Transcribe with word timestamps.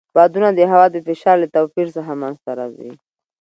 بادونه 0.15 0.49
د 0.53 0.59
هوا 0.71 0.85
د 0.91 0.95
فشار 1.07 1.35
له 1.43 1.47
توپیر 1.55 1.87
څخه 1.95 2.11
منځته 2.21 2.51
راځي. 2.59 2.91